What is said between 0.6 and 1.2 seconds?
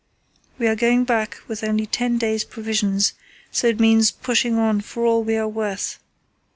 are going